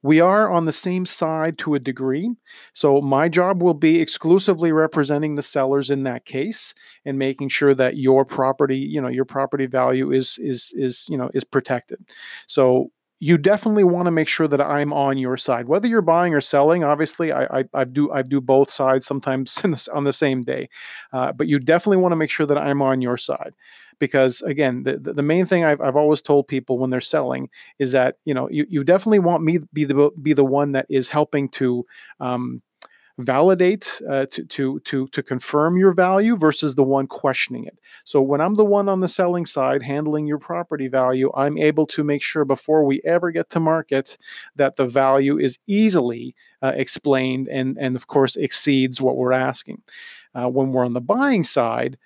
We 0.03 0.21
are 0.21 0.51
on 0.51 0.65
the 0.65 0.73
same 0.73 1.07
side 1.07 1.59
to 1.59 1.75
a 1.75 1.79
degree. 1.79 2.31
So 2.73 3.01
my 3.01 3.29
job 3.29 3.63
will 3.63 3.75
be 3.75 4.01
exclusively 4.01 4.73
representing 4.73 5.35
the 5.35 5.43
sellers 5.43 5.91
in 5.91 6.05
that 6.05 6.25
case 6.25 6.75
and 7.05 7.19
making 7.19 7.49
sure 7.49 7.75
that 7.75 7.97
your 7.97 8.25
property, 8.25 8.79
you 8.79 9.01
know, 9.01 9.09
your 9.09 9.25
property 9.25 9.67
value 9.67 10.11
is 10.11 10.39
is 10.39 10.73
is, 10.75 11.07
you 11.09 11.17
know, 11.17 11.31
is 11.35 11.45
protected. 11.45 11.99
So 12.47 12.91
you 13.23 13.37
definitely 13.37 13.85
want 13.85 14.07
to 14.07 14.11
make 14.11 14.29
sure 14.29 14.49
that 14.49 14.63
I'm 14.63 14.95
on 14.95 15.19
your 15.19 15.37
side, 15.37 15.69
whether 15.69 15.87
you're 15.87 16.01
buying 16.01 16.35
or 16.35 16.41
selling. 16.41 16.83
Obviously, 16.85 17.33
I 17.33 17.61
I, 17.61 17.65
I 17.75 17.85
do 17.85 18.11
I 18.11 18.23
do 18.23 18.41
both 18.41 18.71
sides 18.71 19.07
sometimes 19.07 19.59
on 19.95 20.05
the 20.05 20.13
same 20.13 20.43
day, 20.43 20.69
uh, 21.13 21.33
but 21.33 21.47
you 21.47 21.59
definitely 21.59 21.99
want 21.99 22.13
to 22.13 22.17
make 22.17 22.31
sure 22.31 22.47
that 22.47 22.59
I'm 22.59 22.81
on 22.83 23.03
your 23.03 23.19
side 23.19 23.53
because 24.01 24.43
again 24.43 24.83
the, 24.83 24.99
the 24.99 25.23
main 25.23 25.47
thing 25.47 25.65
I've, 25.65 25.81
I've 25.81 25.97
always 25.97 26.21
told 26.21 26.49
people 26.49 26.79
when 26.79 26.91
they're 26.91 27.01
selling 27.01 27.49
is 27.79 27.93
that 27.93 28.17
you 28.25 28.35
know 28.35 28.49
you, 28.51 28.67
you 28.69 28.83
definitely 28.83 29.21
want 29.21 29.45
me 29.45 29.61
be 29.73 29.85
the 29.85 30.11
be 30.21 30.33
the 30.33 30.45
one 30.45 30.73
that 30.73 30.87
is 30.89 31.09
helping 31.09 31.49
to 31.51 31.87
um, 32.19 32.63
validate 33.19 34.01
uh, 34.09 34.27
to 34.27 34.45
to 34.47 34.81
to 34.81 35.07
to 35.09 35.23
confirm 35.23 35.77
your 35.77 35.93
value 35.93 36.37
versus 36.37 36.75
the 36.75 36.83
one 36.83 37.07
questioning 37.07 37.65
it. 37.65 37.79
So 38.05 38.21
when 38.21 38.41
I'm 38.41 38.55
the 38.55 38.65
one 38.65 38.89
on 38.89 39.01
the 39.01 39.09
selling 39.09 39.47
side 39.47 39.83
handling 39.83 40.27
your 40.27 40.39
property 40.39 40.89
value, 40.89 41.31
I'm 41.37 41.59
able 41.59 41.87
to 41.89 42.05
make 42.05 42.23
sure 42.23 42.45
before 42.45 42.85
we 42.85 43.01
ever 43.05 43.31
get 43.31 43.51
to 43.51 43.61
market 43.61 44.17
that 44.57 44.77
the 44.77 44.87
value 44.87 45.39
is 45.39 45.59
easily 45.67 46.35
uh, 46.63 46.73
explained 46.75 47.49
and 47.49 47.77
and 47.79 47.97
of 47.97 48.07
course 48.07 48.37
exceeds 48.37 49.01
what 49.01 49.17
we're 49.17 49.33
asking. 49.33 49.83
Uh, 50.35 50.49
when 50.49 50.73
we're 50.73 50.85
on 50.85 50.93
the 50.93 51.01
buying 51.01 51.43
side, 51.43 51.99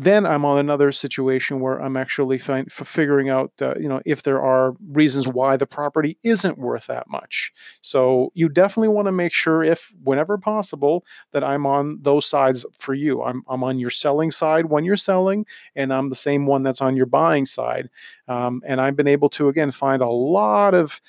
then 0.00 0.24
I'm 0.24 0.44
on 0.44 0.58
another 0.58 0.92
situation 0.92 1.58
where 1.58 1.82
I'm 1.82 1.96
actually 1.96 2.38
figuring 2.38 3.30
out, 3.30 3.50
uh, 3.60 3.74
you 3.80 3.88
know, 3.88 4.00
if 4.06 4.22
there 4.22 4.40
are 4.40 4.76
reasons 4.92 5.26
why 5.26 5.56
the 5.56 5.66
property 5.66 6.16
isn't 6.22 6.56
worth 6.56 6.86
that 6.86 7.10
much. 7.10 7.52
So 7.80 8.30
you 8.34 8.48
definitely 8.48 8.90
want 8.90 9.06
to 9.06 9.12
make 9.12 9.32
sure, 9.32 9.64
if 9.64 9.92
whenever 10.04 10.38
possible, 10.38 11.04
that 11.32 11.42
I'm 11.42 11.66
on 11.66 11.98
those 12.00 12.26
sides 12.26 12.64
for 12.78 12.94
you. 12.94 13.24
I'm 13.24 13.42
I'm 13.48 13.64
on 13.64 13.80
your 13.80 13.90
selling 13.90 14.30
side 14.30 14.66
when 14.66 14.84
you're 14.84 14.96
selling, 14.96 15.44
and 15.74 15.92
I'm 15.92 16.10
the 16.10 16.14
same 16.14 16.46
one 16.46 16.62
that's 16.62 16.80
on 16.80 16.94
your 16.94 17.06
buying 17.06 17.44
side. 17.44 17.90
Um, 18.28 18.62
and 18.64 18.80
I've 18.80 18.94
been 18.94 19.08
able 19.08 19.30
to 19.30 19.48
again 19.48 19.72
find 19.72 20.00
a 20.00 20.08
lot 20.08 20.74
of 20.74 21.02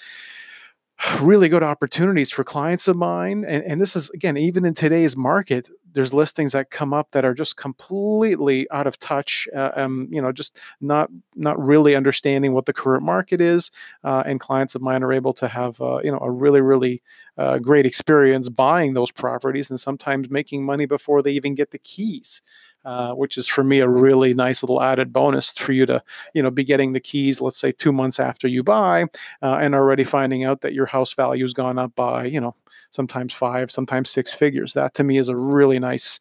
really 1.22 1.50
good 1.50 1.64
opportunities 1.64 2.32
for 2.32 2.44
clients 2.44 2.88
of 2.88 2.98
mine. 2.98 3.46
And, 3.48 3.64
and 3.64 3.82
this 3.82 3.96
is, 3.96 4.10
again, 4.12 4.38
even 4.38 4.66
in 4.66 4.74
today's 4.74 5.16
market, 5.16 5.70
there's 5.94 6.14
listings 6.14 6.52
that 6.52 6.70
come 6.72 6.94
up 6.94 7.12
that 7.12 7.26
are 7.26 7.34
just 7.34 7.58
completely 7.58 8.70
out 8.72 8.88
of 8.88 9.00
touch 9.00 9.48
uh, 9.56 9.72
um, 9.76 10.08
you 10.12 10.22
know 10.22 10.32
just 10.32 10.58
not 10.82 11.10
not 11.36 11.60
really 11.60 11.96
understanding 11.96 12.54
what 12.54 12.66
the 12.66 12.74
current 12.74 13.04
market 13.04 13.42
is 13.42 13.72
uh, 14.04 14.24
and 14.26 14.40
clients 14.40 14.76
of 14.76 14.82
mine 14.82 15.04
are 15.04 15.14
able 15.14 15.34
to 15.34 15.48
have 15.48 15.80
uh, 15.82 16.00
you 16.04 16.12
know 16.12 16.20
a 16.20 16.32
really 16.32 16.62
really 16.62 17.02
uh, 17.38 17.58
great 17.58 17.86
experience 17.86 18.50
buying 18.50 18.94
those 18.94 19.12
properties 19.12 19.70
and 19.70 19.80
sometimes 19.80 20.30
making 20.30 20.64
money 20.64 20.86
before 20.86 21.22
they 21.22 21.32
even 21.32 21.56
get 21.56 21.72
the 21.72 21.80
keys 21.80 22.42
uh, 22.86 23.14
which 23.14 23.38
is 23.38 23.48
for 23.48 23.64
me 23.64 23.80
a 23.80 23.88
really 23.90 24.34
nice 24.34 24.64
little 24.64 24.82
added 24.82 25.12
bonus 25.12 25.52
for 25.52 25.72
you 25.72 25.86
to 25.86 26.02
you 26.34 26.42
know 26.42 26.52
be 26.52 26.64
getting 26.64 26.94
the 26.94 27.00
keys 27.00 27.42
let's 27.42 27.58
say 27.58 27.72
two 27.72 27.92
months 27.92 28.20
after 28.20 28.48
you 28.48 28.64
buy 28.64 29.04
uh, 29.42 29.58
and 29.62 29.76
already 29.76 30.04
finding 30.04 30.44
out 30.44 30.62
that 30.62 30.74
your 30.74 30.86
house 30.86 31.14
value 31.14 31.44
has 31.44 31.54
gone 31.54 31.78
up 31.78 31.94
by 31.96 32.26
you 32.26 32.40
know 32.40 32.56
sometimes 32.92 33.34
five 33.34 33.72
sometimes 33.72 34.10
six 34.10 34.34
figures. 34.34 34.74
That 34.74 34.94
to 34.96 35.04
me 35.04 35.18
is 35.18 35.30
a 35.30 35.36
really 35.36 35.80
nice 35.80 36.20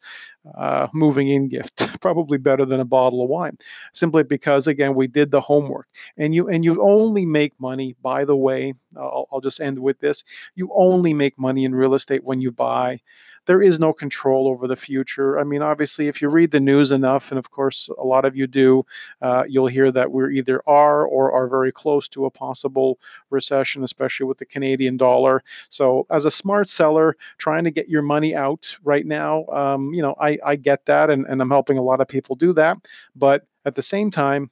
uh, 0.57 0.87
moving 0.93 1.27
in 1.29 1.49
gift 1.49 1.77
probably 2.01 2.37
better 2.37 2.65
than 2.65 2.79
a 2.79 2.85
bottle 2.85 3.21
of 3.21 3.29
wine 3.29 3.57
simply 3.93 4.23
because 4.23 4.67
again 4.67 4.95
we 4.95 5.07
did 5.07 5.31
the 5.31 5.41
homework. 5.41 5.87
And 6.17 6.33
you 6.33 6.47
and 6.47 6.63
you 6.63 6.81
only 6.81 7.25
make 7.25 7.53
money 7.59 7.95
by 8.01 8.25
the 8.25 8.37
way 8.37 8.73
I'll, 8.97 9.27
I'll 9.31 9.41
just 9.41 9.59
end 9.59 9.79
with 9.79 9.99
this 9.99 10.23
you 10.55 10.69
only 10.73 11.13
make 11.13 11.37
money 11.37 11.65
in 11.65 11.75
real 11.75 11.93
estate 11.93 12.23
when 12.23 12.41
you 12.41 12.51
buy 12.51 12.99
there 13.45 13.61
is 13.61 13.79
no 13.79 13.93
control 13.93 14.47
over 14.47 14.67
the 14.67 14.75
future. 14.75 15.39
I 15.39 15.43
mean, 15.43 15.61
obviously, 15.61 16.07
if 16.07 16.21
you 16.21 16.29
read 16.29 16.51
the 16.51 16.59
news 16.59 16.91
enough, 16.91 17.31
and 17.31 17.39
of 17.39 17.51
course, 17.51 17.89
a 17.97 18.03
lot 18.03 18.25
of 18.25 18.35
you 18.35 18.47
do, 18.47 18.85
uh, 19.21 19.43
you'll 19.47 19.67
hear 19.67 19.91
that 19.91 20.11
we're 20.11 20.31
either 20.31 20.61
are 20.67 21.05
or 21.05 21.31
are 21.31 21.47
very 21.47 21.71
close 21.71 22.07
to 22.09 22.25
a 22.25 22.31
possible 22.31 22.99
recession, 23.29 23.83
especially 23.83 24.25
with 24.25 24.37
the 24.37 24.45
Canadian 24.45 24.97
dollar. 24.97 25.43
So, 25.69 26.05
as 26.09 26.25
a 26.25 26.31
smart 26.31 26.69
seller 26.69 27.15
trying 27.37 27.63
to 27.63 27.71
get 27.71 27.89
your 27.89 28.01
money 28.01 28.35
out 28.35 28.77
right 28.83 29.05
now, 29.05 29.45
um, 29.47 29.93
you 29.93 30.01
know, 30.01 30.15
I, 30.19 30.37
I 30.45 30.55
get 30.55 30.85
that, 30.85 31.09
and, 31.09 31.25
and 31.27 31.41
I'm 31.41 31.49
helping 31.49 31.77
a 31.77 31.83
lot 31.83 32.01
of 32.01 32.07
people 32.07 32.35
do 32.35 32.53
that. 32.53 32.77
But 33.15 33.45
at 33.65 33.75
the 33.75 33.81
same 33.81 34.11
time, 34.11 34.49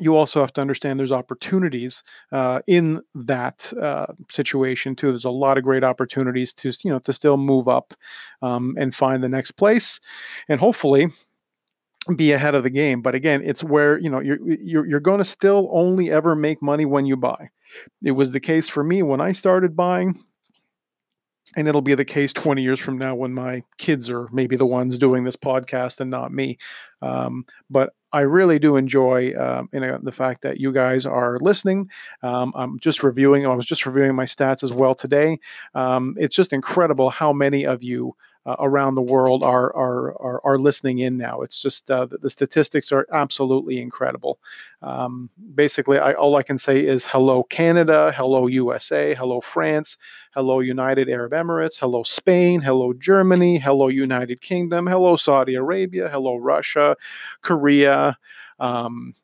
you 0.00 0.16
also 0.16 0.40
have 0.40 0.52
to 0.54 0.60
understand 0.60 0.98
there's 0.98 1.12
opportunities 1.12 2.02
uh, 2.32 2.60
in 2.66 3.00
that 3.14 3.72
uh, 3.80 4.06
situation 4.30 4.96
too. 4.96 5.10
There's 5.10 5.24
a 5.24 5.30
lot 5.30 5.58
of 5.58 5.64
great 5.64 5.84
opportunities 5.84 6.52
to 6.54 6.72
you 6.82 6.90
know 6.90 6.98
to 7.00 7.12
still 7.12 7.36
move 7.36 7.68
up 7.68 7.94
um, 8.42 8.74
and 8.78 8.94
find 8.94 9.22
the 9.22 9.28
next 9.28 9.52
place, 9.52 10.00
and 10.48 10.60
hopefully 10.60 11.08
be 12.16 12.32
ahead 12.32 12.54
of 12.54 12.62
the 12.62 12.70
game. 12.70 13.02
But 13.02 13.14
again, 13.14 13.42
it's 13.44 13.64
where 13.64 13.98
you 13.98 14.10
know 14.10 14.20
you're 14.20 14.38
you're, 14.42 14.86
you're 14.86 15.00
going 15.00 15.18
to 15.18 15.24
still 15.24 15.68
only 15.72 16.10
ever 16.10 16.34
make 16.34 16.62
money 16.62 16.84
when 16.84 17.06
you 17.06 17.16
buy. 17.16 17.50
It 18.02 18.12
was 18.12 18.32
the 18.32 18.40
case 18.40 18.68
for 18.68 18.84
me 18.84 19.02
when 19.02 19.20
I 19.20 19.32
started 19.32 19.76
buying 19.76 20.22
and 21.56 21.68
it'll 21.68 21.82
be 21.82 21.94
the 21.94 22.04
case 22.04 22.32
20 22.32 22.62
years 22.62 22.80
from 22.80 22.98
now 22.98 23.14
when 23.14 23.32
my 23.32 23.62
kids 23.78 24.10
are 24.10 24.28
maybe 24.32 24.56
the 24.56 24.66
ones 24.66 24.98
doing 24.98 25.24
this 25.24 25.36
podcast 25.36 26.00
and 26.00 26.10
not 26.10 26.32
me. 26.32 26.58
Um, 27.02 27.44
but 27.70 27.94
i 28.12 28.20
really 28.20 28.60
do 28.60 28.76
enjoy 28.76 29.32
um, 29.36 29.68
you 29.72 29.80
know, 29.80 29.98
the 30.00 30.12
fact 30.12 30.42
that 30.42 30.58
you 30.58 30.72
guys 30.72 31.04
are 31.04 31.38
listening. 31.40 31.90
Um, 32.22 32.52
i'm 32.54 32.78
just 32.78 33.02
reviewing 33.02 33.46
i 33.46 33.54
was 33.54 33.66
just 33.66 33.86
reviewing 33.86 34.14
my 34.14 34.24
stats 34.24 34.62
as 34.62 34.72
well 34.72 34.94
today. 34.94 35.38
Um, 35.74 36.14
it's 36.18 36.36
just 36.36 36.52
incredible 36.52 37.10
how 37.10 37.32
many 37.32 37.66
of 37.66 37.82
you 37.82 38.16
uh, 38.46 38.56
around 38.58 38.94
the 38.94 39.02
world 39.02 39.42
are, 39.42 39.74
are, 39.74 40.12
are 40.20 40.40
are 40.44 40.58
listening 40.58 40.98
in 40.98 41.16
now. 41.16 41.40
It's 41.40 41.60
just 41.60 41.90
uh, 41.90 42.06
the, 42.06 42.18
the, 42.18 42.30
statistics 42.30 42.92
are 42.92 43.06
absolutely 43.12 43.80
incredible. 43.80 44.38
Um, 44.82 45.30
basically, 45.54 45.98
I, 45.98 46.12
all 46.12 46.36
I 46.36 46.42
can 46.42 46.58
say 46.58 46.84
is 46.84 47.06
hello 47.06 47.44
Canada, 47.44 48.12
hello 48.14 48.46
USA, 48.46 49.14
hello 49.14 49.40
France, 49.40 49.96
hello 50.34 50.60
United 50.60 51.08
Arab 51.08 51.32
Emirates, 51.32 51.78
hello 51.78 52.02
Spain, 52.02 52.60
hello 52.60 52.92
Germany, 52.92 53.58
hello 53.58 53.88
United 53.88 54.40
Kingdom, 54.42 54.86
hello 54.86 55.16
Saudi 55.16 55.54
Arabia, 55.54 56.08
hello 56.08 56.36
Russia, 56.36 56.96
Korea. 57.40 58.18
Um, 58.58 59.14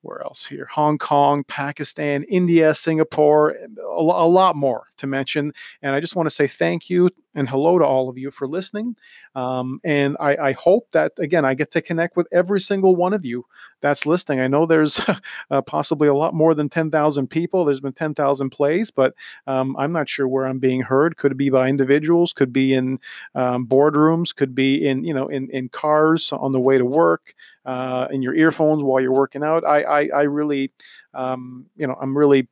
where 0.00 0.22
else 0.22 0.44
here? 0.44 0.68
Hong 0.70 0.98
Kong, 0.98 1.44
Pakistan, 1.44 2.24
India, 2.24 2.74
Singapore, 2.74 3.50
a, 3.52 4.00
a, 4.00 4.28
lot 4.28 4.54
more 4.54 4.88
to 4.98 5.06
mention. 5.06 5.50
And 5.80 5.94
I 5.94 6.00
just 6.00 6.14
want 6.14 6.26
to 6.26 6.30
say 6.30 6.46
thank 6.46 6.90
you 6.90 7.08
and 7.34 7.48
hello 7.48 7.78
to 7.78 7.84
all 7.84 8.08
of 8.08 8.18
you 8.18 8.30
for 8.30 8.46
listening. 8.46 8.96
Um, 9.34 9.80
and 9.84 10.16
I, 10.20 10.36
I, 10.36 10.52
hope 10.52 10.88
that, 10.92 11.12
again, 11.18 11.44
I 11.44 11.54
get 11.54 11.72
to 11.72 11.82
connect 11.82 12.16
with 12.16 12.28
every 12.32 12.60
single 12.60 12.94
one 12.94 13.12
of 13.12 13.24
you 13.24 13.44
that's 13.80 14.06
listening. 14.06 14.40
I 14.40 14.46
know 14.46 14.64
there's 14.64 15.00
uh, 15.50 15.62
possibly 15.62 16.06
a 16.06 16.14
lot 16.14 16.34
more 16.34 16.54
than 16.54 16.68
10,000 16.68 17.26
people. 17.28 17.64
There's 17.64 17.80
been 17.80 17.92
10,000 17.92 18.50
plays, 18.50 18.90
but 18.90 19.14
um, 19.46 19.76
I'm 19.76 19.92
not 19.92 20.08
sure 20.08 20.28
where 20.28 20.46
I'm 20.46 20.60
being 20.60 20.82
heard. 20.82 21.16
Could 21.16 21.36
be 21.36 21.50
by 21.50 21.68
individuals, 21.68 22.32
could 22.32 22.52
be 22.52 22.74
in 22.74 23.00
um, 23.34 23.66
boardrooms, 23.66 24.34
could 24.34 24.54
be 24.54 24.86
in, 24.86 25.04
you 25.04 25.14
know, 25.14 25.28
in, 25.28 25.50
in 25.50 25.68
cars 25.68 26.32
on 26.32 26.52
the 26.52 26.60
way 26.60 26.78
to 26.78 26.84
work, 26.84 27.34
uh, 27.66 28.08
in 28.10 28.22
your 28.22 28.34
earphones 28.34 28.82
while 28.82 29.00
you're 29.00 29.12
working 29.12 29.42
out. 29.42 29.64
I, 29.64 29.82
I, 29.82 30.08
I 30.14 30.22
really, 30.22 30.70
um, 31.14 31.66
you 31.76 31.86
know, 31.86 31.96
I'm 32.00 32.16
really 32.16 32.48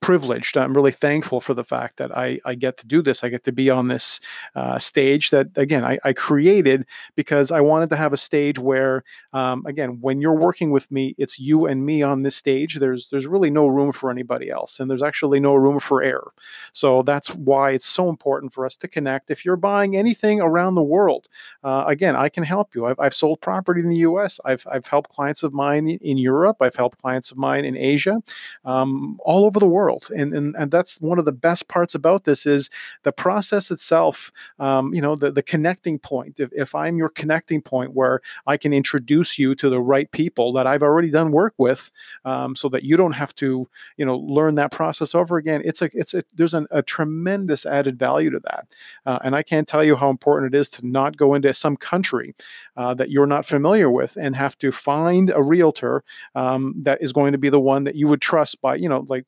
privileged. 0.00 0.56
I'm 0.56 0.74
really 0.74 0.92
thankful 0.92 1.40
for 1.40 1.54
the 1.54 1.64
fact 1.64 1.96
that 1.96 2.16
I, 2.16 2.40
I 2.44 2.54
get 2.54 2.76
to 2.78 2.86
do 2.86 3.02
this. 3.02 3.24
I 3.24 3.28
get 3.28 3.44
to 3.44 3.52
be 3.52 3.68
on 3.68 3.88
this 3.88 4.20
uh, 4.54 4.78
stage 4.78 5.30
that, 5.30 5.48
again, 5.56 5.84
I, 5.84 5.98
I, 6.04 6.12
created 6.12 6.86
because 7.16 7.50
I 7.50 7.60
wanted 7.60 7.90
to 7.90 7.96
have 7.96 8.12
a 8.12 8.16
stage 8.16 8.58
where, 8.58 9.02
um, 9.32 9.64
again, 9.66 9.98
when 10.00 10.20
you're 10.20 10.34
working 10.34 10.70
with 10.70 10.90
me, 10.90 11.14
it's 11.18 11.38
you 11.38 11.66
and 11.66 11.84
me 11.84 12.02
on 12.02 12.22
this 12.22 12.36
stage. 12.36 12.76
There's 12.76 13.08
there's 13.08 13.26
really 13.26 13.50
no 13.50 13.66
room 13.66 13.92
for 13.92 14.10
anybody 14.10 14.50
else, 14.50 14.80
and 14.80 14.90
there's 14.90 15.02
actually 15.02 15.40
no 15.40 15.54
room 15.54 15.80
for 15.80 16.02
error. 16.02 16.32
So 16.72 17.02
that's 17.02 17.34
why 17.34 17.72
it's 17.72 17.86
so 17.86 18.08
important 18.08 18.52
for 18.52 18.64
us 18.64 18.76
to 18.78 18.88
connect. 18.88 19.30
If 19.30 19.44
you're 19.44 19.56
buying 19.56 19.96
anything 19.96 20.40
around 20.40 20.74
the 20.74 20.82
world, 20.82 21.28
uh, 21.64 21.84
again, 21.86 22.16
I 22.16 22.28
can 22.28 22.44
help 22.44 22.74
you. 22.74 22.86
I've, 22.86 22.98
I've 22.98 23.14
sold 23.14 23.40
property 23.40 23.80
in 23.80 23.88
the 23.88 23.96
U.S. 23.96 24.40
I've 24.44 24.66
I've 24.70 24.86
helped 24.86 25.10
clients 25.10 25.42
of 25.42 25.52
mine 25.52 25.88
in 25.88 26.18
Europe. 26.18 26.58
I've 26.60 26.76
helped 26.76 27.00
clients 27.00 27.30
of 27.30 27.36
mine 27.36 27.64
in 27.64 27.76
Asia, 27.76 28.22
um, 28.64 29.18
all 29.24 29.44
over 29.44 29.58
the 29.58 29.66
world 29.66 29.87
world. 29.88 30.08
And, 30.14 30.34
and 30.34 30.54
and 30.56 30.70
that's 30.70 31.00
one 31.00 31.18
of 31.18 31.24
the 31.24 31.32
best 31.32 31.68
parts 31.68 31.94
about 31.94 32.24
this 32.24 32.44
is 32.44 32.68
the 33.04 33.12
process 33.12 33.70
itself 33.70 34.30
um, 34.58 34.92
you 34.92 35.00
know 35.00 35.16
the, 35.16 35.30
the 35.30 35.42
connecting 35.42 35.98
point. 35.98 36.40
If, 36.40 36.50
if 36.52 36.74
i'm 36.74 36.98
your 36.98 37.08
connecting 37.08 37.62
point 37.62 37.94
where 37.94 38.20
i 38.46 38.56
can 38.56 38.72
introduce 38.72 39.38
you 39.38 39.54
to 39.54 39.70
the 39.70 39.80
right 39.80 40.10
people 40.12 40.52
that 40.52 40.66
i've 40.66 40.82
already 40.82 41.10
done 41.10 41.32
work 41.32 41.54
with 41.56 41.90
um, 42.24 42.54
so 42.54 42.68
that 42.68 42.82
you 42.82 42.96
don't 42.96 43.14
have 43.14 43.34
to 43.36 43.68
you 43.96 44.04
know 44.04 44.18
learn 44.18 44.56
that 44.56 44.70
process 44.72 45.14
over 45.14 45.36
again 45.38 45.62
it's 45.64 45.80
a 45.80 45.90
it's 45.94 46.14
a 46.14 46.22
there's 46.34 46.54
an, 46.54 46.66
a 46.70 46.82
tremendous 46.82 47.64
added 47.64 47.98
value 47.98 48.30
to 48.30 48.40
that. 48.44 48.68
Uh, 49.06 49.18
and 49.24 49.34
i 49.34 49.42
can't 49.42 49.68
tell 49.68 49.84
you 49.84 49.96
how 49.96 50.10
important 50.10 50.54
it 50.54 50.58
is 50.58 50.68
to 50.68 50.86
not 50.86 51.16
go 51.16 51.34
into 51.34 51.52
some 51.54 51.76
country 51.76 52.34
uh, 52.76 52.92
that 52.94 53.10
you're 53.10 53.26
not 53.26 53.46
familiar 53.46 53.90
with 53.90 54.16
and 54.16 54.36
have 54.36 54.56
to 54.58 54.70
find 54.70 55.30
a 55.30 55.42
realtor 55.42 56.04
um, 56.34 56.74
that 56.76 57.00
is 57.00 57.12
going 57.12 57.32
to 57.32 57.38
be 57.38 57.48
the 57.48 57.60
one 57.72 57.84
that 57.84 57.94
you 57.94 58.06
would 58.08 58.20
trust 58.20 58.60
by 58.60 58.74
you 58.74 58.88
know 58.88 59.06
like 59.08 59.24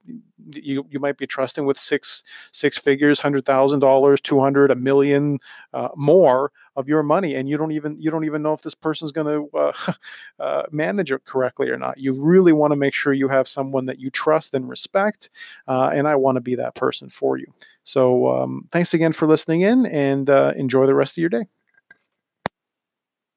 you, 0.57 0.87
you 0.91 0.99
might 0.99 1.17
be 1.17 1.27
trusting 1.27 1.67
with 1.67 1.79
six 1.79 2.23
six 2.53 2.79
figures 2.79 3.21
hundred 3.21 3.45
thousand 3.45 3.81
dollars 3.81 4.21
two 4.21 4.41
hundred 4.41 4.71
a 4.71 4.75
million 4.75 5.39
uh, 5.73 5.89
more 5.97 6.53
of 6.77 6.89
your 6.89 7.03
money 7.03 7.35
and 7.35 7.49
you 7.49 7.57
don't 7.57 7.73
even 7.73 8.01
you 8.01 8.11
don't 8.11 8.25
even 8.25 8.43
know 8.43 8.53
if 8.53 8.63
this 8.63 8.75
person's 8.75 9.13
going 9.13 9.27
to 9.27 9.59
uh, 9.59 9.93
uh, 10.41 10.63
manage 10.71 11.13
it 11.13 11.25
correctly 11.25 11.71
or 11.71 11.77
not. 11.77 11.99
You 11.99 12.13
really 12.13 12.53
want 12.53 12.73
to 12.73 12.77
make 12.77 12.95
sure 12.95 13.13
you 13.13 13.29
have 13.29 13.49
someone 13.49 13.87
that 13.87 13.99
you 13.99 14.11
trust 14.11 14.55
and 14.55 14.69
respect 14.69 15.31
uh, 15.69 15.91
and 15.93 16.07
i 16.09 16.15
want 16.15 16.37
to 16.37 16.41
be 16.41 16.55
that 16.55 16.75
person 16.75 17.09
for 17.09 17.37
you. 17.37 17.47
So 17.85 18.29
um, 18.29 18.69
thanks 18.71 18.95
again 18.95 19.13
for 19.13 19.27
listening 19.27 19.63
in 19.63 19.87
and 19.87 20.29
uh, 20.29 20.53
enjoy 20.57 20.87
the 20.87 20.95
rest 20.95 21.15
of 21.15 21.23
your 21.23 21.31
day 21.31 21.47